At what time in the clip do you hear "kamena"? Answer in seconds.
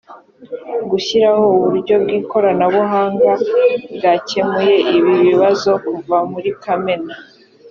6.63-7.13